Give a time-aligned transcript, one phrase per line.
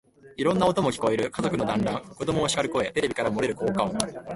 [0.35, 1.29] いろんな音も聞こえる。
[1.29, 3.95] 家族の団欒、子供をしかる声、テレビから漏れる効果音、